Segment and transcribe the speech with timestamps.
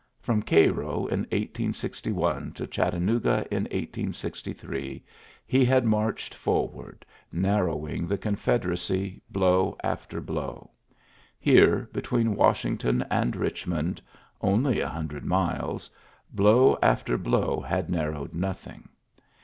[0.19, 5.03] From Cairo in 1861 to Chattanooga in 1863
[5.45, 10.71] he had marched forward, narrowing the Confederacy blow after blow.
[11.37, 14.01] Here, between Washington and Bichmond—
[14.51, 15.91] only a hundred miles—
[16.31, 18.89] blow after blow had narrowed nothing.